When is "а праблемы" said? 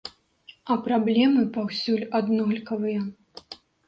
0.69-1.43